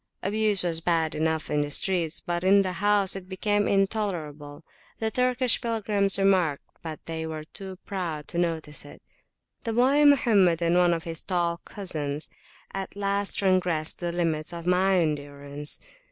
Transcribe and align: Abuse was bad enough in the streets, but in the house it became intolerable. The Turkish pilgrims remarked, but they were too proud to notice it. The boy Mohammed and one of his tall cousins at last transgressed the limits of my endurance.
Abuse 0.23 0.63
was 0.63 0.79
bad 0.81 1.13
enough 1.13 1.51
in 1.51 1.61
the 1.61 1.69
streets, 1.69 2.21
but 2.21 2.43
in 2.43 2.63
the 2.63 2.71
house 2.81 3.15
it 3.15 3.29
became 3.29 3.67
intolerable. 3.67 4.63
The 4.97 5.11
Turkish 5.11 5.61
pilgrims 5.61 6.17
remarked, 6.17 6.63
but 6.81 7.05
they 7.05 7.27
were 7.27 7.43
too 7.43 7.75
proud 7.85 8.27
to 8.29 8.39
notice 8.39 8.83
it. 8.83 9.03
The 9.63 9.73
boy 9.73 10.03
Mohammed 10.05 10.59
and 10.59 10.75
one 10.75 10.95
of 10.95 11.03
his 11.03 11.21
tall 11.21 11.57
cousins 11.65 12.31
at 12.73 12.95
last 12.95 13.35
transgressed 13.37 13.99
the 13.99 14.11
limits 14.11 14.51
of 14.53 14.65
my 14.65 14.97
endurance. 14.97 15.79